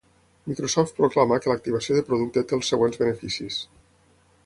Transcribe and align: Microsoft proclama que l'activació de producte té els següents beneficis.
Microsoft 0.51 0.97
proclama 1.01 1.37
que 1.43 1.51
l'activació 1.53 1.99
de 1.99 2.05
producte 2.09 2.45
té 2.53 2.59
els 2.61 2.73
següents 2.75 3.01
beneficis. 3.05 3.63